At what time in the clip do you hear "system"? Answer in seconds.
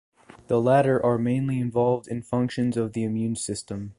3.35-3.89